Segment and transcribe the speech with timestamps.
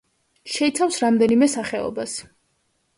[0.53, 2.21] შეიცავს რამდენიმე სახეობას.